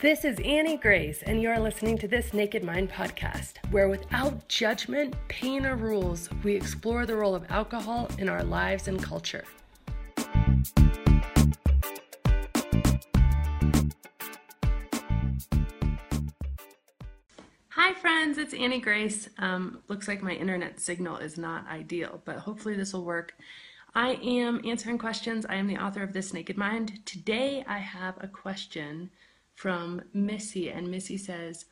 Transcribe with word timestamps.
This 0.00 0.24
is 0.24 0.38
Annie 0.44 0.76
Grace, 0.76 1.24
and 1.24 1.42
you 1.42 1.50
are 1.50 1.58
listening 1.58 1.98
to 1.98 2.06
this 2.06 2.32
Naked 2.32 2.62
Mind 2.62 2.88
podcast, 2.88 3.54
where 3.72 3.88
without 3.88 4.46
judgment, 4.46 5.16
pain, 5.26 5.66
or 5.66 5.74
rules, 5.74 6.30
we 6.44 6.54
explore 6.54 7.04
the 7.04 7.16
role 7.16 7.34
of 7.34 7.50
alcohol 7.50 8.08
in 8.16 8.28
our 8.28 8.44
lives 8.44 8.86
and 8.86 9.02
culture. 9.02 9.42
Hi, 17.70 17.92
friends, 17.94 18.38
it's 18.38 18.54
Annie 18.54 18.78
Grace. 18.78 19.28
Um, 19.38 19.80
looks 19.88 20.06
like 20.06 20.22
my 20.22 20.34
internet 20.34 20.78
signal 20.78 21.16
is 21.16 21.36
not 21.36 21.66
ideal, 21.66 22.22
but 22.24 22.36
hopefully, 22.36 22.76
this 22.76 22.92
will 22.92 23.04
work. 23.04 23.34
I 23.96 24.10
am 24.22 24.60
answering 24.64 24.98
questions. 24.98 25.44
I 25.48 25.56
am 25.56 25.66
the 25.66 25.78
author 25.78 26.04
of 26.04 26.12
This 26.12 26.32
Naked 26.32 26.56
Mind. 26.56 27.04
Today, 27.04 27.64
I 27.66 27.78
have 27.78 28.14
a 28.20 28.28
question 28.28 29.10
from 29.58 30.00
Missy, 30.14 30.70
and 30.70 30.88
Missy 30.88 31.18
says, 31.18 31.64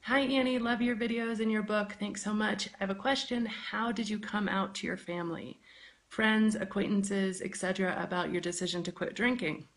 Hi 0.00 0.20
Annie, 0.20 0.58
love 0.58 0.80
your 0.80 0.96
videos 0.96 1.40
and 1.40 1.52
your 1.52 1.62
book. 1.62 1.94
Thanks 2.00 2.24
so 2.24 2.32
much. 2.32 2.68
I 2.68 2.76
have 2.78 2.88
a 2.88 2.94
question. 2.94 3.44
How 3.44 3.92
did 3.92 4.08
you 4.08 4.18
come 4.18 4.48
out 4.48 4.74
to 4.76 4.86
your 4.86 4.96
family, 4.96 5.60
friends, 6.08 6.54
acquaintances, 6.54 7.42
etc., 7.42 7.98
about 8.02 8.32
your 8.32 8.40
decision 8.40 8.82
to 8.84 8.92
quit 8.92 9.14
drinking? 9.14 9.68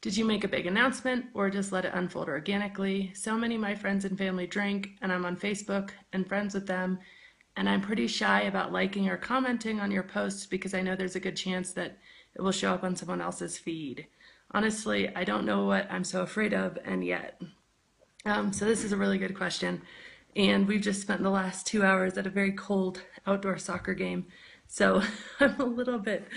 Did 0.00 0.16
you 0.16 0.24
make 0.24 0.44
a 0.44 0.48
big 0.48 0.68
announcement 0.68 1.26
or 1.34 1.50
just 1.50 1.72
let 1.72 1.84
it 1.84 1.92
unfold 1.92 2.28
organically? 2.28 3.10
So 3.14 3.36
many 3.36 3.56
of 3.56 3.60
my 3.60 3.74
friends 3.74 4.04
and 4.04 4.16
family 4.16 4.46
drink, 4.46 4.90
and 5.02 5.12
I'm 5.12 5.24
on 5.24 5.36
Facebook 5.36 5.90
and 6.12 6.28
friends 6.28 6.54
with 6.54 6.68
them, 6.68 7.00
and 7.56 7.68
I'm 7.68 7.80
pretty 7.80 8.06
shy 8.06 8.42
about 8.42 8.72
liking 8.72 9.08
or 9.08 9.16
commenting 9.16 9.80
on 9.80 9.90
your 9.90 10.04
posts 10.04 10.46
because 10.46 10.72
I 10.72 10.82
know 10.82 10.94
there's 10.94 11.16
a 11.16 11.20
good 11.20 11.36
chance 11.36 11.72
that 11.72 11.98
it 12.36 12.42
will 12.42 12.52
show 12.52 12.72
up 12.72 12.84
on 12.84 12.94
someone 12.94 13.20
else's 13.20 13.58
feed. 13.58 14.06
Honestly, 14.52 15.14
I 15.14 15.24
don't 15.24 15.44
know 15.44 15.64
what 15.64 15.90
I'm 15.90 16.04
so 16.04 16.22
afraid 16.22 16.54
of, 16.54 16.78
and 16.84 17.04
yet. 17.04 17.40
Um, 18.24 18.52
so, 18.52 18.64
this 18.64 18.84
is 18.84 18.92
a 18.92 18.96
really 18.96 19.18
good 19.18 19.36
question. 19.36 19.82
And 20.34 20.66
we've 20.66 20.80
just 20.80 21.00
spent 21.00 21.22
the 21.22 21.30
last 21.30 21.66
two 21.66 21.82
hours 21.82 22.18
at 22.18 22.26
a 22.26 22.30
very 22.30 22.52
cold 22.52 23.02
outdoor 23.26 23.58
soccer 23.58 23.94
game. 23.94 24.26
So, 24.68 25.02
I'm 25.40 25.60
a 25.60 25.64
little 25.64 25.98
bit 25.98 26.28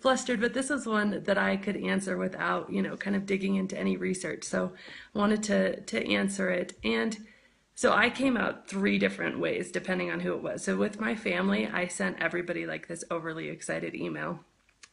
flustered, 0.00 0.40
but 0.40 0.54
this 0.54 0.70
is 0.70 0.86
one 0.86 1.22
that 1.24 1.38
I 1.38 1.56
could 1.56 1.76
answer 1.76 2.16
without, 2.16 2.72
you 2.72 2.82
know, 2.82 2.96
kind 2.96 3.16
of 3.16 3.26
digging 3.26 3.56
into 3.56 3.78
any 3.78 3.96
research. 3.96 4.44
So, 4.44 4.72
I 5.14 5.18
wanted 5.18 5.42
to, 5.44 5.80
to 5.80 6.12
answer 6.12 6.50
it. 6.50 6.74
And 6.84 7.16
so 7.76 7.92
I 7.92 8.08
came 8.08 8.38
out 8.38 8.66
three 8.66 8.98
different 8.98 9.38
ways 9.38 9.70
depending 9.70 10.10
on 10.10 10.20
who 10.20 10.32
it 10.32 10.42
was. 10.42 10.64
So 10.64 10.76
with 10.76 10.98
my 10.98 11.14
family, 11.14 11.66
I 11.66 11.88
sent 11.88 12.22
everybody 12.22 12.66
like 12.66 12.88
this 12.88 13.04
overly 13.10 13.50
excited 13.50 13.94
email. 13.94 14.40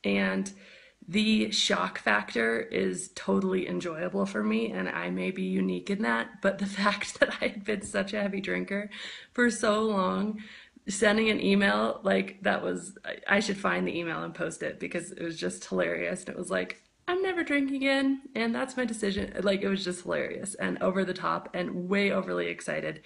And 0.03 0.51
the 1.07 1.51
shock 1.51 1.99
factor 1.99 2.59
is 2.59 3.09
totally 3.15 3.67
enjoyable 3.67 4.25
for 4.25 4.43
me 4.43 4.71
and 4.71 4.87
i 4.89 5.09
may 5.09 5.31
be 5.31 5.43
unique 5.43 5.89
in 5.89 6.01
that 6.01 6.41
but 6.41 6.59
the 6.59 6.65
fact 6.79 7.19
that 7.19 7.29
i 7.41 7.47
had 7.47 7.63
been 7.63 7.81
such 7.81 8.13
a 8.13 8.21
heavy 8.21 8.41
drinker 8.41 8.89
for 9.33 9.49
so 9.49 9.81
long 9.83 10.39
sending 10.87 11.29
an 11.29 11.41
email 11.41 11.99
like 12.03 12.37
that 12.41 12.61
was 12.61 12.97
i 13.27 13.39
should 13.39 13.57
find 13.57 13.87
the 13.87 13.97
email 13.97 14.23
and 14.23 14.33
post 14.33 14.63
it 14.63 14.79
because 14.79 15.11
it 15.11 15.23
was 15.23 15.39
just 15.39 15.65
hilarious 15.65 16.21
and 16.21 16.29
it 16.29 16.37
was 16.37 16.51
like 16.51 16.81
i'm 17.07 17.21
never 17.21 17.43
drinking 17.43 17.75
again 17.75 18.21
and 18.35 18.53
that's 18.53 18.77
my 18.77 18.85
decision 18.85 19.33
like 19.41 19.61
it 19.61 19.69
was 19.69 19.83
just 19.83 20.03
hilarious 20.03 20.55
and 20.55 20.81
over 20.81 21.05
the 21.05 21.13
top 21.13 21.49
and 21.53 21.89
way 21.89 22.11
overly 22.11 22.47
excited 22.47 23.01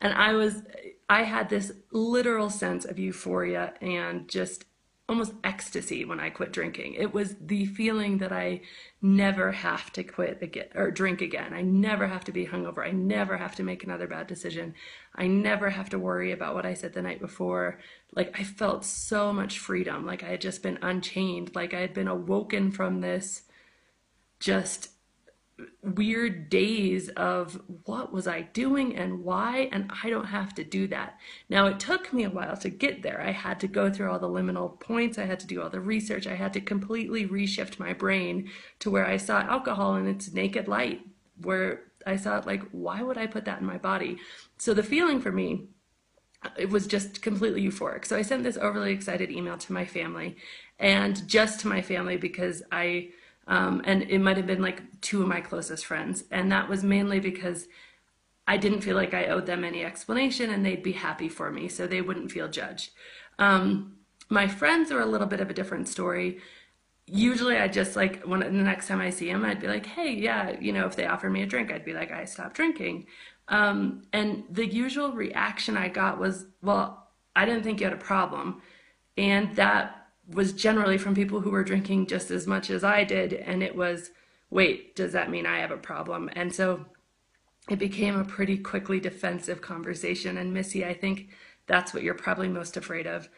and 0.00 0.12
i 0.14 0.32
was 0.32 0.62
i 1.08 1.22
had 1.22 1.48
this 1.48 1.72
literal 1.90 2.48
sense 2.48 2.84
of 2.84 2.98
euphoria 2.98 3.74
and 3.80 4.28
just 4.28 4.64
almost 5.08 5.34
ecstasy 5.44 6.04
when 6.04 6.18
I 6.18 6.30
quit 6.30 6.52
drinking. 6.52 6.94
It 6.94 7.14
was 7.14 7.36
the 7.40 7.66
feeling 7.66 8.18
that 8.18 8.32
I 8.32 8.62
never 9.00 9.52
have 9.52 9.92
to 9.92 10.02
quit 10.02 10.42
again 10.42 10.66
or 10.74 10.90
drink 10.90 11.20
again. 11.20 11.52
I 11.54 11.62
never 11.62 12.08
have 12.08 12.24
to 12.24 12.32
be 12.32 12.46
hungover. 12.46 12.84
I 12.84 12.90
never 12.90 13.36
have 13.36 13.54
to 13.56 13.62
make 13.62 13.84
another 13.84 14.08
bad 14.08 14.26
decision. 14.26 14.74
I 15.14 15.28
never 15.28 15.70
have 15.70 15.90
to 15.90 15.98
worry 15.98 16.32
about 16.32 16.54
what 16.54 16.66
I 16.66 16.74
said 16.74 16.92
the 16.92 17.02
night 17.02 17.20
before. 17.20 17.78
Like 18.14 18.36
I 18.38 18.42
felt 18.42 18.84
so 18.84 19.32
much 19.32 19.60
freedom. 19.60 20.04
Like 20.04 20.24
I 20.24 20.28
had 20.28 20.40
just 20.40 20.62
been 20.62 20.78
unchained. 20.82 21.54
Like 21.54 21.72
I 21.72 21.80
had 21.80 21.94
been 21.94 22.08
awoken 22.08 22.72
from 22.72 23.00
this 23.00 23.42
just 24.40 24.90
weird 25.82 26.50
days 26.50 27.08
of 27.10 27.60
what 27.84 28.12
was 28.12 28.26
I 28.26 28.42
doing 28.42 28.96
and 28.96 29.24
why, 29.24 29.68
and 29.72 29.90
I 30.02 30.10
don't 30.10 30.26
have 30.26 30.54
to 30.56 30.64
do 30.64 30.86
that. 30.88 31.18
Now, 31.48 31.66
it 31.66 31.80
took 31.80 32.12
me 32.12 32.24
a 32.24 32.30
while 32.30 32.56
to 32.58 32.68
get 32.68 33.02
there. 33.02 33.22
I 33.22 33.30
had 33.30 33.60
to 33.60 33.68
go 33.68 33.90
through 33.90 34.10
all 34.10 34.18
the 34.18 34.28
liminal 34.28 34.78
points, 34.80 35.18
I 35.18 35.24
had 35.24 35.40
to 35.40 35.46
do 35.46 35.62
all 35.62 35.70
the 35.70 35.80
research, 35.80 36.26
I 36.26 36.34
had 36.34 36.52
to 36.54 36.60
completely 36.60 37.26
reshift 37.26 37.78
my 37.78 37.92
brain 37.92 38.50
to 38.80 38.90
where 38.90 39.06
I 39.06 39.16
saw 39.16 39.40
alcohol 39.40 39.96
in 39.96 40.06
its 40.06 40.32
naked 40.32 40.68
light, 40.68 41.00
where 41.40 41.84
I 42.06 42.16
saw 42.16 42.38
it 42.38 42.46
like, 42.46 42.62
why 42.72 43.02
would 43.02 43.18
I 43.18 43.26
put 43.26 43.46
that 43.46 43.60
in 43.60 43.66
my 43.66 43.78
body? 43.78 44.18
So 44.58 44.74
the 44.74 44.82
feeling 44.82 45.20
for 45.20 45.32
me, 45.32 45.68
it 46.58 46.68
was 46.68 46.86
just 46.86 47.22
completely 47.22 47.62
euphoric. 47.62 48.04
So 48.04 48.16
I 48.16 48.22
sent 48.22 48.42
this 48.42 48.58
overly 48.58 48.92
excited 48.92 49.30
email 49.30 49.56
to 49.58 49.72
my 49.72 49.84
family 49.84 50.36
and 50.78 51.26
just 51.26 51.60
to 51.60 51.68
my 51.68 51.80
family 51.80 52.18
because 52.18 52.62
I 52.70 53.08
um, 53.46 53.82
and 53.84 54.02
it 54.02 54.18
might 54.18 54.36
have 54.36 54.46
been 54.46 54.62
like 54.62 55.00
two 55.00 55.22
of 55.22 55.28
my 55.28 55.40
closest 55.40 55.86
friends. 55.86 56.24
And 56.30 56.50
that 56.52 56.68
was 56.68 56.82
mainly 56.82 57.20
because 57.20 57.68
I 58.46 58.56
didn't 58.56 58.80
feel 58.80 58.96
like 58.96 59.14
I 59.14 59.26
owed 59.26 59.46
them 59.46 59.64
any 59.64 59.84
explanation 59.84 60.50
and 60.50 60.64
they'd 60.64 60.82
be 60.82 60.92
happy 60.92 61.28
for 61.28 61.50
me 61.50 61.68
so 61.68 61.86
they 61.86 62.00
wouldn't 62.00 62.32
feel 62.32 62.48
judged. 62.48 62.90
Um, 63.38 63.96
my 64.28 64.48
friends 64.48 64.90
are 64.90 65.00
a 65.00 65.06
little 65.06 65.26
bit 65.26 65.40
of 65.40 65.50
a 65.50 65.54
different 65.54 65.88
story. 65.88 66.40
Usually, 67.06 67.56
I 67.56 67.68
just 67.68 67.94
like 67.94 68.22
when 68.24 68.40
the 68.40 68.50
next 68.50 68.88
time 68.88 69.00
I 69.00 69.10
see 69.10 69.30
them, 69.30 69.44
I'd 69.44 69.60
be 69.60 69.68
like, 69.68 69.86
hey, 69.86 70.12
yeah, 70.12 70.58
you 70.60 70.72
know, 70.72 70.86
if 70.86 70.96
they 70.96 71.06
offer 71.06 71.30
me 71.30 71.42
a 71.42 71.46
drink, 71.46 71.70
I'd 71.70 71.84
be 71.84 71.92
like, 71.92 72.10
I 72.10 72.24
stopped 72.24 72.56
drinking. 72.56 73.06
Um, 73.48 74.02
and 74.12 74.42
the 74.50 74.66
usual 74.66 75.12
reaction 75.12 75.76
I 75.76 75.88
got 75.88 76.18
was, 76.18 76.46
well, 76.62 77.06
I 77.36 77.44
didn't 77.44 77.62
think 77.62 77.80
you 77.80 77.86
had 77.86 77.92
a 77.92 77.98
problem. 77.98 78.60
And 79.16 79.54
that 79.54 80.05
was 80.28 80.52
generally 80.52 80.98
from 80.98 81.14
people 81.14 81.40
who 81.40 81.50
were 81.50 81.64
drinking 81.64 82.06
just 82.06 82.30
as 82.30 82.46
much 82.46 82.70
as 82.70 82.82
I 82.82 83.04
did. 83.04 83.32
And 83.32 83.62
it 83.62 83.76
was, 83.76 84.10
wait, 84.50 84.96
does 84.96 85.12
that 85.12 85.30
mean 85.30 85.46
I 85.46 85.58
have 85.58 85.70
a 85.70 85.76
problem? 85.76 86.28
And 86.32 86.54
so 86.54 86.86
it 87.68 87.78
became 87.78 88.18
a 88.18 88.24
pretty 88.24 88.58
quickly 88.58 89.00
defensive 89.00 89.60
conversation. 89.60 90.38
And 90.38 90.52
Missy, 90.52 90.84
I 90.84 90.94
think 90.94 91.30
that's 91.66 91.92
what 91.92 92.02
you're 92.02 92.14
probably 92.14 92.48
most 92.48 92.76
afraid 92.76 93.06
of. 93.06 93.28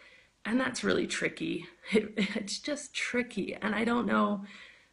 And 0.44 0.60
that's 0.60 0.84
really 0.84 1.06
tricky. 1.06 1.66
It, 1.90 2.12
it's 2.16 2.58
just 2.58 2.92
tricky. 2.92 3.54
And 3.54 3.74
I 3.74 3.84
don't 3.84 4.06
know, 4.06 4.44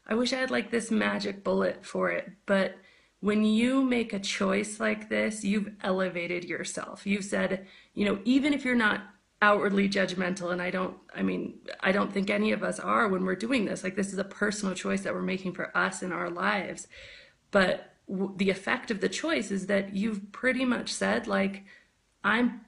I 0.08 0.16
wish 0.16 0.32
I 0.32 0.38
had 0.38 0.50
like 0.50 0.72
this 0.72 0.92
magic 0.92 1.44
bullet 1.44 1.86
for 1.86 2.10
it. 2.10 2.32
But 2.46 2.78
when 3.20 3.44
you 3.44 3.84
make 3.84 4.14
a 4.14 4.20
choice 4.20 4.80
like 4.80 5.10
this, 5.10 5.44
you've 5.44 5.74
elevated 5.84 6.46
yourself. 6.46 7.06
You've 7.06 7.26
said, 7.26 7.68
you 7.94 8.06
know, 8.06 8.20
even 8.24 8.54
if 8.54 8.64
you're 8.64 8.76
not 8.76 9.02
outwardly 9.42 9.88
judgmental 9.88 10.52
and 10.52 10.62
i 10.62 10.72
don't 10.72 10.98
i 11.14 11.22
mean 11.22 11.60
i 11.82 11.92
don't 11.92 12.12
think 12.14 12.30
any 12.30 12.52
of 12.52 12.64
us 12.64 12.80
are 12.80 13.08
when 13.08 13.26
we're 13.26 13.36
doing 13.36 13.66
this. 13.66 13.84
Like 13.84 13.96
this 13.96 14.12
is 14.12 14.18
a 14.18 14.24
personal 14.24 14.76
choice 14.76 15.02
that 15.02 15.14
we're 15.14 15.22
making 15.22 15.54
for 15.54 15.76
us 15.78 16.02
in 16.02 16.12
our 16.12 16.30
lives. 16.30 16.88
But 17.52 17.94
w- 18.10 18.34
the 18.38 18.50
effect 18.50 18.92
of 18.92 19.02
the 19.02 19.10
choice 19.10 19.52
is 19.52 19.68
that 19.68 19.96
you've 19.96 20.32
pretty 20.32 20.66
much 20.66 20.92
said 20.92 21.28
like 21.28 21.64
i'm 22.24 22.62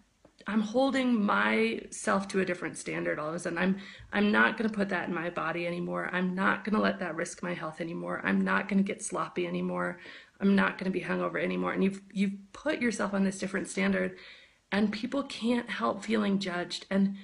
i'm 0.45 0.61
holding 0.61 1.21
myself 1.23 2.27
to 2.29 2.39
a 2.39 2.45
different 2.45 2.77
standard 2.77 3.19
all 3.19 3.29
of 3.29 3.35
a 3.35 3.39
sudden. 3.39 3.57
I'm 3.57 3.77
i'm 4.13 4.31
not 4.31 4.57
going 4.57 4.69
to 4.69 4.75
put 4.75 4.89
that 4.89 5.07
in 5.07 5.15
my 5.15 5.29
body 5.29 5.65
anymore. 5.65 6.09
I'm 6.11 6.35
not 6.35 6.63
going 6.63 6.75
to 6.75 6.81
let 6.81 6.99
that 6.99 7.15
risk 7.15 7.41
my 7.43 7.53
health 7.53 7.81
anymore. 7.81 8.21
I'm 8.23 8.41
not 8.43 8.67
going 8.67 8.77
to 8.77 8.83
get 8.83 9.03
sloppy 9.03 9.47
anymore. 9.47 9.99
I'm 10.39 10.55
not 10.55 10.77
going 10.77 10.91
to 10.91 10.97
be 10.99 11.03
hungover 11.03 11.41
anymore. 11.41 11.73
And 11.73 11.83
you've 11.83 12.01
you've 12.11 12.37
put 12.53 12.81
yourself 12.81 13.13
on 13.13 13.23
this 13.23 13.39
different 13.39 13.67
standard 13.67 14.17
and 14.71 14.91
people 14.91 15.23
can't 15.23 15.69
help 15.69 16.03
feeling 16.03 16.39
judged 16.39 16.85
and 16.89 17.15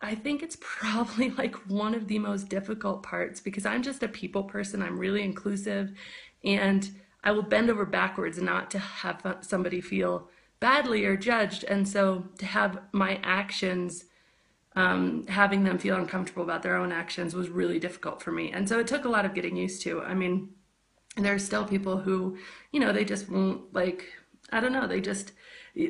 I 0.00 0.14
think 0.14 0.42
it's 0.42 0.56
probably 0.60 1.30
like 1.38 1.54
one 1.68 1.94
of 1.94 2.08
the 2.08 2.18
most 2.18 2.48
difficult 2.48 3.02
parts 3.02 3.40
because 3.40 3.66
I'm 3.66 3.82
just 3.82 4.02
a 4.02 4.08
people 4.08 4.44
person. 4.44 4.82
I'm 4.82 4.98
really 4.98 5.22
inclusive 5.22 5.92
and 6.44 6.90
I 7.22 7.32
will 7.32 7.42
bend 7.42 7.68
over 7.68 7.84
backwards 7.84 8.40
not 8.40 8.70
to 8.70 8.78
have 8.78 9.38
somebody 9.42 9.80
feel 9.80 10.28
badly 10.58 11.04
or 11.04 11.16
judged. 11.16 11.64
And 11.64 11.86
so 11.86 12.24
to 12.38 12.46
have 12.46 12.80
my 12.92 13.20
actions, 13.22 14.04
um, 14.74 15.26
having 15.26 15.64
them 15.64 15.78
feel 15.78 15.96
uncomfortable 15.96 16.42
about 16.42 16.62
their 16.62 16.76
own 16.76 16.92
actions 16.92 17.34
was 17.34 17.50
really 17.50 17.78
difficult 17.78 18.22
for 18.22 18.32
me. 18.32 18.50
And 18.52 18.68
so 18.68 18.78
it 18.78 18.86
took 18.86 19.04
a 19.04 19.08
lot 19.08 19.26
of 19.26 19.34
getting 19.34 19.56
used 19.56 19.82
to. 19.82 20.00
I 20.02 20.14
mean, 20.14 20.50
there 21.16 21.34
are 21.34 21.38
still 21.38 21.64
people 21.64 21.98
who, 21.98 22.38
you 22.72 22.80
know, 22.80 22.92
they 22.92 23.04
just 23.04 23.28
won't 23.28 23.74
like, 23.74 24.06
I 24.50 24.60
don't 24.60 24.72
know, 24.72 24.86
they 24.86 25.00
just, 25.00 25.32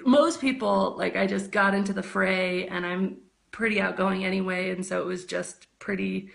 most 0.05 0.41
people 0.41 0.95
like 0.97 1.17
I 1.17 1.27
just 1.27 1.51
got 1.51 1.75
into 1.75 1.93
the 1.93 2.03
fray 2.03 2.67
and 2.69 2.85
I'm 2.85 3.19
pretty 3.51 3.81
outgoing 3.81 4.25
anyway 4.25 4.71
and 4.71 4.85
so 4.85 5.01
it 5.01 5.07
was 5.07 5.25
just 5.25 5.67
pretty 5.79 6.31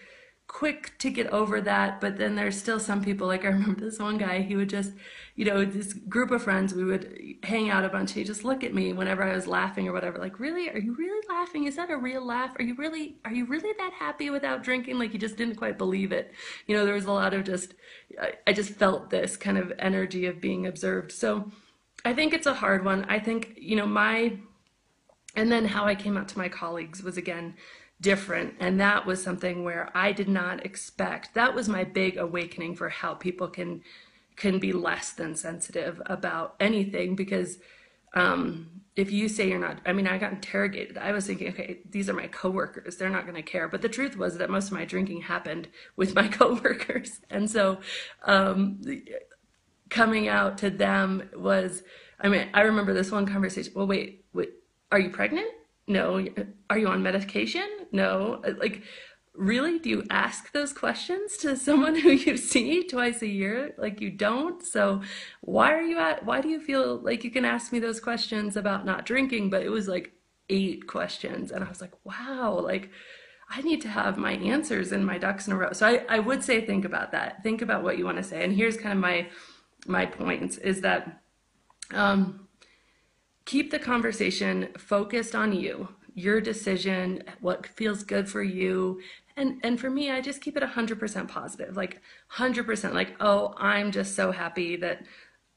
quick 0.48 0.98
to 1.00 1.10
get 1.10 1.28
over 1.28 1.60
that, 1.62 2.00
but 2.00 2.18
then 2.18 2.36
there's 2.36 2.58
still 2.58 2.80
some 2.80 3.04
people, 3.04 3.28
like 3.28 3.44
I 3.44 3.48
remember 3.50 3.82
this 3.82 4.00
one 4.00 4.18
guy, 4.18 4.42
he 4.42 4.56
would 4.56 4.70
just, 4.70 4.94
you 5.36 5.46
know, 5.46 5.66
this 5.66 5.94
group 5.94 6.32
of 6.32 6.44
friends, 6.44 6.74
we 6.74 6.84
would 6.84 7.20
hang 7.44 7.70
out 7.70 7.84
a 7.84 7.90
bunch, 7.90 8.14
he'd 8.14 8.28
just 8.28 8.44
look 8.44 8.64
at 8.64 8.74
me 8.74 8.94
whenever 8.94 9.24
I 9.24 9.34
was 9.34 9.48
laughing 9.48 9.88
or 9.88 9.94
whatever, 9.94 10.18
like, 10.20 10.40
really, 10.40 10.70
are 10.70 10.78
you 10.78 10.94
really 10.96 11.26
laughing? 11.28 11.66
Is 11.66 11.76
that 11.76 11.90
a 11.90 11.98
real 11.98 12.26
laugh? 12.26 12.56
Are 12.60 12.64
you 12.64 12.76
really, 12.76 13.18
are 13.26 13.34
you 13.34 13.46
really 13.46 13.74
that 13.78 13.94
happy 13.94 14.30
without 14.30 14.64
drinking? 14.64 15.00
Like, 15.00 15.12
he 15.12 15.18
just 15.18 15.36
didn't 15.36 15.56
quite 15.56 15.78
believe 15.78 16.12
it. 16.12 16.32
You 16.68 16.76
know, 16.76 16.86
there 16.86 16.94
was 16.94 17.06
a 17.06 17.12
lot 17.12 17.34
of 17.34 17.44
just, 17.44 17.74
I, 18.22 18.34
I 18.48 18.54
just 18.54 18.72
felt 18.72 19.10
this 19.10 19.36
kind 19.36 19.58
of 19.58 19.74
energy 19.80 20.28
of 20.28 20.40
being 20.40 20.68
observed. 20.68 21.12
So 21.12 21.52
I 22.06 22.14
think 22.14 22.34
it's 22.34 22.48
a 22.48 22.54
hard 22.54 22.86
one. 22.86 23.06
I 23.10 23.20
think, 23.20 23.56
you 23.58 23.76
know, 23.76 23.88
my, 23.88 24.38
and 25.36 25.52
then 25.52 25.66
how 25.66 25.86
I 25.86 25.96
came 25.96 26.18
out 26.18 26.30
to 26.30 26.38
my 26.38 26.48
colleagues 26.48 27.04
was 27.04 27.18
again, 27.18 27.56
different. 28.02 28.54
And 28.60 28.80
that 28.80 29.06
was 29.06 29.24
something 29.24 29.64
where 29.64 29.90
I 29.96 30.12
did 30.12 30.30
not 30.30 30.66
expect. 30.66 31.34
That 31.34 31.56
was 31.56 31.68
my 31.68 31.84
big 31.84 32.18
awakening 32.18 32.76
for 32.76 32.90
how 32.90 33.14
people 33.14 33.48
can 33.48 33.82
can 34.36 34.60
be 34.60 34.74
less 34.74 35.14
than 35.14 35.34
sensitive 35.34 36.02
about 36.08 36.56
anything 36.60 37.16
because 37.16 37.58
um, 38.16 38.70
if 38.98 39.10
you 39.10 39.30
say 39.30 39.48
you're 39.48 39.60
not, 39.60 39.80
I 39.86 39.94
mean, 39.94 40.08
I 40.08 40.18
got 40.18 40.34
interrogated. 40.34 40.98
I 40.98 41.14
was 41.14 41.26
thinking, 41.26 41.50
okay, 41.50 41.80
these 41.90 42.10
are 42.10 42.14
my 42.14 42.28
coworkers. 42.28 42.98
They're 42.98 43.10
not 43.10 43.24
going 43.24 43.36
to 43.36 43.42
care. 43.42 43.70
But 43.70 43.82
the 43.82 43.90
truth 43.90 44.18
was 44.18 44.38
that 44.38 44.50
most 44.50 44.68
of 44.68 44.74
my 44.74 44.84
drinking 44.84 45.22
happened 45.22 45.70
with 45.96 46.16
my 46.16 46.28
coworkers. 46.40 47.22
And 47.30 47.50
so 47.50 47.80
um, 48.24 48.82
coming 49.96 50.28
out 50.28 50.58
to 50.58 50.70
them 50.70 51.30
was, 51.34 51.82
I 52.20 52.28
mean, 52.28 52.50
I 52.54 52.62
remember 52.62 52.94
this 52.94 53.12
one 53.12 53.26
conversation. 53.26 53.72
Well, 53.76 53.88
wait, 53.88 54.26
wait, 54.34 54.50
are 54.92 55.00
you 55.00 55.10
pregnant? 55.10 55.48
No. 55.88 56.26
Are 56.70 56.78
you 56.78 56.88
on 56.88 57.02
medication? 57.02 57.68
No. 57.94 58.44
Like, 58.60 58.84
really? 59.34 59.80
Do 59.80 59.90
you 59.90 60.04
ask 60.10 60.52
those 60.52 60.74
questions 60.74 61.38
to 61.38 61.56
someone 61.56 61.96
who 62.00 62.10
you 62.12 62.36
see 62.36 62.84
twice 62.84 63.22
a 63.22 63.28
year? 63.28 63.74
Like, 63.78 64.02
you 64.02 64.12
don't? 64.12 64.62
So, 64.66 65.02
why 65.40 65.74
are 65.74 65.82
you 65.82 65.98
at, 65.98 66.26
why 66.26 66.42
do 66.42 66.50
you 66.50 66.60
feel 66.60 66.98
like 66.98 67.24
you 67.24 67.32
can 67.32 67.46
ask 67.46 67.72
me 67.72 67.80
those 67.80 68.02
questions 68.02 68.58
about 68.58 68.86
not 68.86 69.06
drinking? 69.06 69.50
But 69.50 69.64
it 69.64 69.70
was 69.70 69.88
like 69.88 70.12
eight 70.50 70.88
questions. 70.88 71.52
And 71.54 71.64
I 71.64 71.70
was 71.70 71.80
like, 71.80 71.94
wow, 72.04 72.60
like, 72.62 72.90
I 73.50 73.62
need 73.62 73.80
to 73.82 73.88
have 73.88 74.18
my 74.18 74.34
answers 74.34 74.92
and 74.92 75.06
my 75.06 75.18
ducks 75.20 75.48
in 75.48 75.54
a 75.54 75.58
row. 75.58 75.72
So 75.72 75.88
I, 75.88 76.04
I 76.10 76.20
would 76.20 76.44
say 76.44 76.66
think 76.66 76.84
about 76.84 77.14
that. 77.14 77.44
Think 77.44 77.62
about 77.62 77.84
what 77.84 77.98
you 77.98 78.04
want 78.04 78.18
to 78.18 78.24
say. 78.24 78.44
And 78.44 78.54
here's 78.54 78.76
kind 78.76 78.92
of 78.92 79.00
my 79.00 79.28
my 79.88 80.06
points 80.06 80.58
is 80.58 80.82
that 80.82 81.22
um, 81.94 82.48
keep 83.46 83.72
the 83.72 83.80
conversation 83.80 84.70
focused 84.78 85.36
on 85.36 85.54
you, 85.54 85.88
your 86.14 86.42
decision, 86.42 87.24
what 87.42 87.68
feels 87.68 88.04
good 88.04 88.28
for 88.30 88.42
you. 88.42 89.02
And 89.38 89.60
and 89.64 89.80
for 89.80 89.90
me, 89.90 90.12
I 90.12 90.22
just 90.22 90.42
keep 90.42 90.56
it 90.56 90.64
100% 90.64 91.28
positive. 91.28 91.76
Like 91.76 92.02
100% 92.34 92.94
like, 92.94 93.16
"Oh, 93.20 93.54
I'm 93.58 93.92
just 93.92 94.16
so 94.16 94.32
happy 94.32 94.78
that 94.78 95.04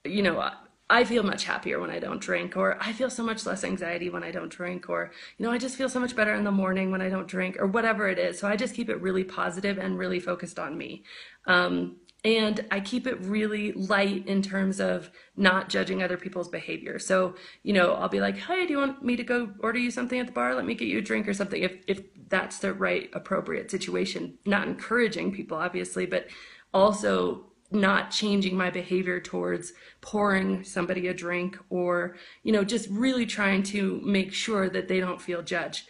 you 0.04 0.22
know, 0.22 0.50
I 0.90 1.04
feel 1.04 1.22
much 1.22 1.44
happier 1.44 1.80
when 1.80 1.90
I 1.90 1.98
don't 1.98 2.20
drink, 2.20 2.56
or 2.56 2.78
I 2.80 2.92
feel 2.92 3.10
so 3.10 3.22
much 3.22 3.44
less 3.44 3.62
anxiety 3.62 4.08
when 4.08 4.24
I 4.24 4.30
don't 4.30 4.48
drink, 4.50 4.88
or, 4.88 5.12
you 5.36 5.44
know, 5.44 5.52
I 5.52 5.58
just 5.58 5.76
feel 5.76 5.88
so 5.88 6.00
much 6.00 6.16
better 6.16 6.34
in 6.34 6.44
the 6.44 6.50
morning 6.50 6.90
when 6.90 7.02
I 7.02 7.10
don't 7.10 7.28
drink, 7.28 7.58
or 7.58 7.66
whatever 7.66 8.08
it 8.08 8.18
is. 8.18 8.38
So 8.38 8.48
I 8.48 8.56
just 8.56 8.74
keep 8.74 8.88
it 8.88 9.00
really 9.02 9.24
positive 9.24 9.76
and 9.78 9.98
really 9.98 10.18
focused 10.18 10.58
on 10.58 10.78
me. 10.78 11.04
Um, 11.46 11.96
and 12.24 12.64
I 12.70 12.80
keep 12.80 13.06
it 13.06 13.20
really 13.20 13.72
light 13.72 14.26
in 14.26 14.42
terms 14.42 14.80
of 14.80 15.10
not 15.36 15.68
judging 15.68 16.02
other 16.02 16.16
people's 16.16 16.48
behavior. 16.48 16.98
So, 16.98 17.36
you 17.62 17.72
know, 17.72 17.92
I'll 17.94 18.08
be 18.08 18.20
like, 18.20 18.36
"Hey, 18.36 18.66
do 18.66 18.72
you 18.72 18.78
want 18.78 19.04
me 19.04 19.16
to 19.16 19.22
go 19.22 19.50
order 19.60 19.78
you 19.78 19.90
something 19.90 20.18
at 20.18 20.26
the 20.26 20.32
bar? 20.32 20.54
Let 20.54 20.66
me 20.66 20.74
get 20.74 20.88
you 20.88 20.98
a 20.98 21.02
drink 21.02 21.28
or 21.28 21.34
something." 21.34 21.62
If 21.62 21.76
if 21.86 22.02
that's 22.28 22.58
the 22.58 22.72
right 22.72 23.08
appropriate 23.12 23.70
situation, 23.70 24.38
not 24.44 24.66
encouraging 24.66 25.32
people 25.32 25.56
obviously, 25.58 26.06
but 26.06 26.26
also 26.74 27.46
not 27.70 28.10
changing 28.10 28.56
my 28.56 28.70
behavior 28.70 29.20
towards 29.20 29.72
pouring 30.00 30.64
somebody 30.64 31.06
a 31.06 31.14
drink 31.14 31.58
or, 31.68 32.16
you 32.42 32.50
know, 32.50 32.64
just 32.64 32.88
really 32.88 33.26
trying 33.26 33.62
to 33.62 34.00
make 34.04 34.32
sure 34.32 34.70
that 34.70 34.88
they 34.88 35.00
don't 35.00 35.20
feel 35.20 35.42
judged 35.42 35.86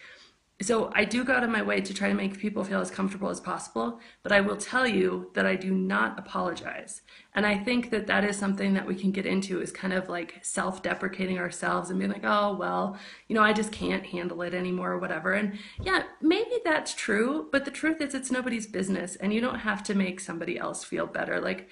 so 0.60 0.90
I 0.92 1.04
do 1.04 1.22
go 1.22 1.34
out 1.34 1.44
of 1.44 1.50
my 1.50 1.62
way 1.62 1.80
to 1.80 1.94
try 1.94 2.08
to 2.08 2.14
make 2.14 2.36
people 2.36 2.64
feel 2.64 2.80
as 2.80 2.90
comfortable 2.90 3.28
as 3.28 3.38
possible, 3.38 4.00
but 4.24 4.32
I 4.32 4.40
will 4.40 4.56
tell 4.56 4.88
you 4.88 5.30
that 5.34 5.46
I 5.46 5.54
do 5.54 5.72
not 5.72 6.18
apologize. 6.18 7.02
And 7.34 7.46
I 7.46 7.56
think 7.56 7.90
that 7.90 8.08
that 8.08 8.24
is 8.24 8.36
something 8.36 8.74
that 8.74 8.84
we 8.84 8.96
can 8.96 9.12
get 9.12 9.24
into 9.24 9.60
is 9.60 9.70
kind 9.70 9.92
of 9.92 10.08
like 10.08 10.40
self-deprecating 10.42 11.38
ourselves 11.38 11.90
and 11.90 11.98
being 12.00 12.10
like, 12.10 12.24
oh, 12.24 12.56
well, 12.56 12.98
you 13.28 13.36
know, 13.36 13.42
I 13.42 13.52
just 13.52 13.70
can't 13.70 14.04
handle 14.04 14.42
it 14.42 14.52
anymore 14.52 14.90
or 14.90 14.98
whatever. 14.98 15.34
And 15.34 15.56
yeah, 15.80 16.02
maybe 16.20 16.56
that's 16.64 16.92
true, 16.92 17.48
but 17.52 17.64
the 17.64 17.70
truth 17.70 18.00
is 18.00 18.12
it's 18.12 18.32
nobody's 18.32 18.66
business 18.66 19.14
and 19.14 19.32
you 19.32 19.40
don't 19.40 19.60
have 19.60 19.84
to 19.84 19.94
make 19.94 20.18
somebody 20.18 20.58
else 20.58 20.82
feel 20.82 21.06
better. 21.06 21.40
Like 21.40 21.68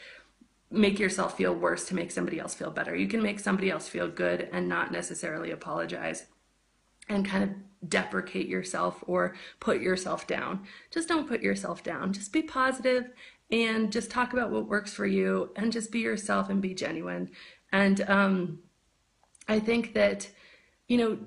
make 0.71 1.01
yourself 1.01 1.37
feel 1.37 1.55
worse 1.55 1.87
to 1.87 1.97
make 1.97 2.13
somebody 2.13 2.39
else 2.39 2.55
feel 2.55 2.71
better. 2.71 2.95
You 2.95 3.09
can 3.09 3.23
make 3.23 3.41
somebody 3.41 3.69
else 3.69 3.89
feel 3.89 4.07
good 4.07 4.49
and 4.53 4.69
not 4.69 4.93
necessarily 4.93 5.51
apologize 5.51 6.27
and 7.09 7.27
kind 7.27 7.45
of 7.45 7.51
deprecate 7.89 8.49
yourself 8.49 9.03
or 9.07 9.35
put 9.61 9.81
yourself 9.81 10.27
down. 10.27 10.65
Just 10.91 11.09
don't 11.09 11.29
put 11.29 11.43
yourself 11.43 11.83
down. 11.83 12.13
Just 12.13 12.33
be 12.33 12.43
positive 12.43 13.11
and 13.51 13.93
just 13.93 14.11
talk 14.11 14.33
about 14.33 14.51
what 14.51 14.69
works 14.69 14.93
for 14.93 15.07
you 15.07 15.51
and 15.57 15.73
just 15.73 15.93
be 15.93 16.01
yourself 16.01 16.51
and 16.51 16.61
be 16.61 16.75
genuine. 16.75 17.31
And 17.73 18.01
um, 18.09 18.59
I 19.49 19.61
think 19.61 19.95
that, 19.95 20.29
you 20.89 20.99
know, 20.99 21.19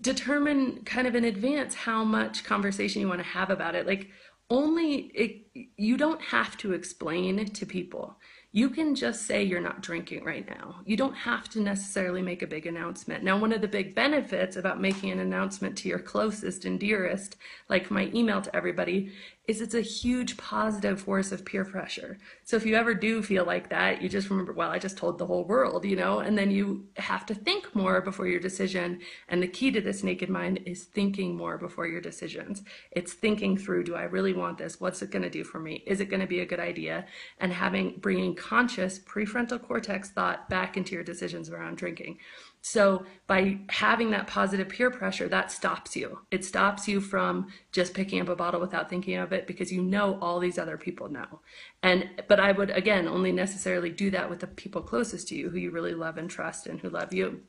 determine 0.00 0.82
kind 0.84 1.06
of 1.06 1.14
in 1.14 1.24
advance 1.24 1.74
how 1.74 2.04
much 2.04 2.44
conversation 2.44 3.02
you 3.02 3.08
want 3.08 3.20
to 3.20 3.26
have 3.26 3.50
about 3.50 3.74
it. 3.74 3.86
Like, 3.86 4.08
only 4.48 4.94
it, 5.14 5.70
you 5.76 5.96
don't 5.96 6.20
have 6.20 6.56
to 6.58 6.72
explain 6.72 7.46
to 7.46 7.66
people 7.66 8.18
you 8.52 8.68
can 8.68 8.96
just 8.96 9.26
say 9.26 9.44
you're 9.44 9.60
not 9.60 9.80
drinking 9.80 10.24
right 10.24 10.48
now. 10.48 10.80
You 10.84 10.96
don't 10.96 11.14
have 11.14 11.48
to 11.50 11.60
necessarily 11.60 12.20
make 12.20 12.42
a 12.42 12.48
big 12.48 12.66
announcement. 12.66 13.22
Now, 13.22 13.38
one 13.38 13.52
of 13.52 13.60
the 13.60 13.68
big 13.68 13.94
benefits 13.94 14.56
about 14.56 14.80
making 14.80 15.10
an 15.10 15.20
announcement 15.20 15.76
to 15.78 15.88
your 15.88 16.00
closest 16.00 16.64
and 16.64 16.78
dearest, 16.80 17.36
like 17.68 17.92
my 17.92 18.10
email 18.12 18.42
to 18.42 18.56
everybody, 18.56 19.12
is 19.46 19.60
it's 19.60 19.74
a 19.74 19.80
huge 19.80 20.36
positive 20.36 21.00
force 21.00 21.32
of 21.32 21.44
peer 21.44 21.64
pressure. 21.64 22.18
So 22.44 22.56
if 22.56 22.64
you 22.64 22.76
ever 22.76 22.94
do 22.94 23.20
feel 23.20 23.44
like 23.44 23.68
that, 23.70 24.00
you 24.00 24.08
just 24.08 24.30
remember, 24.30 24.52
well, 24.52 24.70
I 24.70 24.78
just 24.78 24.96
told 24.96 25.18
the 25.18 25.26
whole 25.26 25.44
world, 25.44 25.84
you 25.84 25.96
know, 25.96 26.20
and 26.20 26.38
then 26.38 26.52
you 26.52 26.86
have 26.98 27.26
to 27.26 27.34
think 27.34 27.74
more 27.74 28.00
before 28.00 28.28
your 28.28 28.38
decision. 28.38 29.00
And 29.28 29.42
the 29.42 29.48
key 29.48 29.72
to 29.72 29.80
this 29.80 30.04
naked 30.04 30.28
mind 30.28 30.60
is 30.66 30.84
thinking 30.84 31.36
more 31.36 31.58
before 31.58 31.88
your 31.88 32.00
decisions. 32.00 32.62
It's 32.92 33.12
thinking 33.12 33.56
through, 33.56 33.84
do 33.84 33.96
I 33.96 34.04
really 34.04 34.34
want 34.34 34.58
this? 34.58 34.80
What's 34.80 35.02
it 35.02 35.10
going 35.10 35.22
to 35.22 35.30
do 35.30 35.42
for 35.42 35.58
me? 35.58 35.82
Is 35.84 36.00
it 36.00 36.10
going 36.10 36.20
to 36.20 36.28
be 36.28 36.40
a 36.40 36.46
good 36.46 36.60
idea? 36.60 37.06
And 37.38 37.52
having, 37.52 37.96
bringing 37.98 38.36
conscious 38.40 38.98
prefrontal 38.98 39.62
cortex 39.62 40.10
thought 40.10 40.48
back 40.48 40.76
into 40.76 40.94
your 40.94 41.04
decisions 41.04 41.50
around 41.50 41.76
drinking. 41.76 42.18
So 42.62 43.04
by 43.26 43.58
having 43.68 44.10
that 44.10 44.26
positive 44.26 44.68
peer 44.68 44.90
pressure, 44.90 45.28
that 45.28 45.52
stops 45.52 45.94
you. 45.94 46.20
It 46.30 46.44
stops 46.44 46.88
you 46.88 47.00
from 47.00 47.48
just 47.70 47.94
picking 47.94 48.20
up 48.20 48.28
a 48.28 48.36
bottle 48.36 48.60
without 48.60 48.88
thinking 48.88 49.16
of 49.16 49.32
it 49.32 49.46
because 49.46 49.70
you 49.70 49.82
know 49.82 50.18
all 50.20 50.40
these 50.40 50.58
other 50.58 50.76
people 50.76 51.08
know. 51.08 51.40
And 51.82 52.08
but 52.28 52.40
I 52.40 52.52
would 52.52 52.70
again 52.70 53.06
only 53.06 53.32
necessarily 53.32 53.90
do 53.90 54.10
that 54.10 54.28
with 54.28 54.40
the 54.40 54.46
people 54.46 54.82
closest 54.82 55.28
to 55.28 55.36
you 55.36 55.50
who 55.50 55.58
you 55.58 55.70
really 55.70 55.94
love 55.94 56.16
and 56.18 56.28
trust 56.28 56.66
and 56.66 56.80
who 56.80 56.88
love 56.88 57.12
you. 57.12 57.42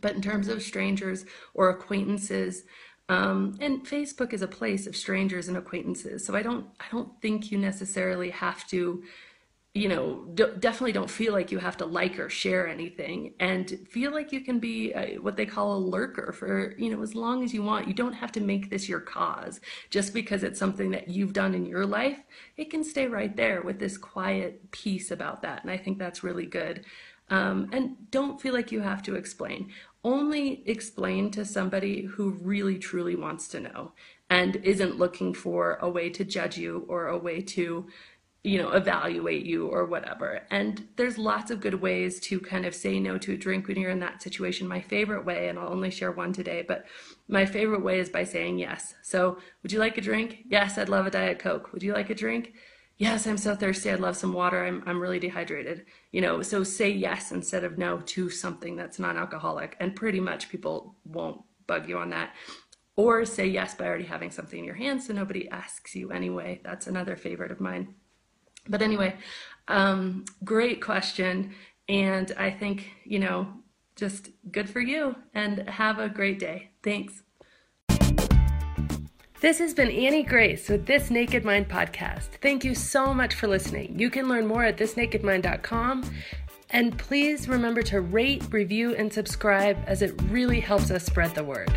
But 0.00 0.14
in 0.14 0.22
terms 0.22 0.48
of 0.48 0.62
strangers 0.62 1.24
or 1.52 1.68
acquaintances, 1.68 2.64
um, 3.10 3.58
and 3.60 3.84
Facebook 3.84 4.32
is 4.32 4.40
a 4.40 4.46
place 4.46 4.86
of 4.86 4.94
strangers 4.94 5.48
and 5.48 5.56
acquaintances. 5.56 6.24
So 6.24 6.36
I 6.36 6.42
don't 6.42 6.66
I 6.78 6.84
don't 6.92 7.20
think 7.20 7.50
you 7.50 7.58
necessarily 7.58 8.30
have 8.30 8.66
to 8.68 9.02
you 9.72 9.88
know, 9.88 10.24
definitely 10.34 10.90
don't 10.90 11.08
feel 11.08 11.32
like 11.32 11.52
you 11.52 11.58
have 11.58 11.76
to 11.76 11.86
like 11.86 12.18
or 12.18 12.28
share 12.28 12.66
anything 12.66 13.34
and 13.38 13.78
feel 13.88 14.10
like 14.10 14.32
you 14.32 14.40
can 14.40 14.58
be 14.58 14.92
a, 14.94 15.16
what 15.18 15.36
they 15.36 15.46
call 15.46 15.76
a 15.76 15.78
lurker 15.78 16.32
for, 16.32 16.74
you 16.76 16.90
know, 16.90 17.00
as 17.02 17.14
long 17.14 17.44
as 17.44 17.54
you 17.54 17.62
want. 17.62 17.86
You 17.86 17.94
don't 17.94 18.12
have 18.12 18.32
to 18.32 18.40
make 18.40 18.68
this 18.68 18.88
your 18.88 18.98
cause 18.98 19.60
just 19.88 20.12
because 20.12 20.42
it's 20.42 20.58
something 20.58 20.90
that 20.90 21.08
you've 21.08 21.32
done 21.32 21.54
in 21.54 21.66
your 21.66 21.86
life. 21.86 22.18
It 22.56 22.68
can 22.68 22.82
stay 22.82 23.06
right 23.06 23.36
there 23.36 23.62
with 23.62 23.78
this 23.78 23.96
quiet 23.96 24.72
peace 24.72 25.12
about 25.12 25.40
that. 25.42 25.62
And 25.62 25.70
I 25.70 25.76
think 25.76 26.00
that's 26.00 26.24
really 26.24 26.46
good. 26.46 26.84
Um, 27.28 27.70
and 27.72 28.10
don't 28.10 28.40
feel 28.40 28.52
like 28.52 28.72
you 28.72 28.80
have 28.80 29.04
to 29.04 29.14
explain. 29.14 29.70
Only 30.02 30.64
explain 30.66 31.30
to 31.30 31.44
somebody 31.44 32.02
who 32.02 32.30
really 32.42 32.76
truly 32.76 33.14
wants 33.14 33.46
to 33.48 33.60
know 33.60 33.92
and 34.30 34.56
isn't 34.56 34.98
looking 34.98 35.34
for 35.34 35.78
a 35.80 35.88
way 35.88 36.08
to 36.10 36.24
judge 36.24 36.56
you 36.56 36.86
or 36.88 37.08
a 37.08 37.18
way 37.18 37.40
to 37.40 37.86
you 38.42 38.56
know, 38.56 38.70
evaluate 38.70 39.44
you 39.44 39.66
or 39.66 39.84
whatever. 39.84 40.40
And 40.50 40.88
there's 40.96 41.18
lots 41.18 41.50
of 41.50 41.60
good 41.60 41.74
ways 41.74 42.18
to 42.20 42.40
kind 42.40 42.64
of 42.64 42.74
say 42.74 42.98
no 42.98 43.18
to 43.18 43.34
a 43.34 43.36
drink 43.36 43.68
when 43.68 43.76
you're 43.76 43.90
in 43.90 44.00
that 44.00 44.22
situation. 44.22 44.66
My 44.66 44.80
favorite 44.80 45.26
way, 45.26 45.48
and 45.48 45.58
I'll 45.58 45.68
only 45.68 45.90
share 45.90 46.12
one 46.12 46.32
today, 46.32 46.64
but 46.66 46.86
my 47.28 47.44
favorite 47.44 47.82
way 47.82 48.00
is 48.00 48.08
by 48.08 48.24
saying 48.24 48.58
yes. 48.58 48.94
So, 49.02 49.38
would 49.62 49.72
you 49.72 49.78
like 49.78 49.98
a 49.98 50.02
drink? 50.02 50.44
Yes, 50.48 50.78
I'd 50.78 50.88
love 50.88 51.06
a 51.06 51.10
Diet 51.10 51.38
Coke. 51.38 51.72
Would 51.72 51.82
you 51.82 51.92
like 51.92 52.08
a 52.08 52.14
drink? 52.14 52.54
Yes, 52.96 53.26
I'm 53.26 53.38
so 53.38 53.54
thirsty. 53.54 53.90
I'd 53.90 54.00
love 54.00 54.16
some 54.16 54.32
water. 54.32 54.64
I'm, 54.64 54.82
I'm 54.86 55.00
really 55.00 55.18
dehydrated. 55.18 55.84
You 56.12 56.22
know, 56.22 56.40
so 56.40 56.62
say 56.64 56.90
yes 56.90 57.32
instead 57.32 57.64
of 57.64 57.78
no 57.78 58.00
to 58.00 58.30
something 58.30 58.74
that's 58.74 58.98
non 58.98 59.18
alcoholic. 59.18 59.76
And 59.80 59.94
pretty 59.96 60.20
much 60.20 60.48
people 60.48 60.96
won't 61.04 61.42
bug 61.66 61.88
you 61.88 61.98
on 61.98 62.10
that 62.10 62.34
or 62.96 63.24
say 63.24 63.46
yes 63.46 63.74
by 63.74 63.86
already 63.86 64.04
having 64.04 64.30
something 64.30 64.58
in 64.58 64.64
your 64.64 64.74
hand 64.74 65.02
so 65.02 65.14
nobody 65.14 65.48
asks 65.48 65.94
you 65.94 66.10
anyway. 66.10 66.60
That's 66.64 66.86
another 66.86 67.16
favorite 67.16 67.52
of 67.52 67.60
mine. 67.60 67.94
But 68.68 68.82
anyway, 68.82 69.16
um, 69.68 70.24
great 70.44 70.82
question. 70.82 71.52
And 71.88 72.32
I 72.36 72.50
think, 72.50 72.90
you 73.04 73.18
know, 73.18 73.48
just 73.96 74.30
good 74.50 74.68
for 74.68 74.80
you 74.80 75.16
and 75.34 75.68
have 75.68 75.98
a 75.98 76.08
great 76.08 76.38
day. 76.38 76.70
Thanks. 76.82 77.22
This 79.40 79.58
has 79.58 79.72
been 79.72 79.90
Annie 79.90 80.22
Grace 80.22 80.68
with 80.68 80.84
This 80.84 81.10
Naked 81.10 81.46
Mind 81.46 81.66
podcast. 81.66 82.28
Thank 82.42 82.62
you 82.62 82.74
so 82.74 83.14
much 83.14 83.34
for 83.34 83.48
listening. 83.48 83.98
You 83.98 84.10
can 84.10 84.28
learn 84.28 84.46
more 84.46 84.64
at 84.64 84.76
thisnakedmind.com. 84.76 86.10
And 86.68 86.98
please 86.98 87.48
remember 87.48 87.82
to 87.84 88.02
rate, 88.02 88.44
review, 88.50 88.94
and 88.94 89.12
subscribe 89.12 89.78
as 89.86 90.02
it 90.02 90.12
really 90.28 90.60
helps 90.60 90.90
us 90.90 91.04
spread 91.04 91.34
the 91.34 91.42
word. 91.42 91.70